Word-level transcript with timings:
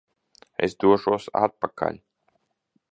Es 0.67 0.73
došos 0.85 1.29
atpakaļ! 1.43 2.03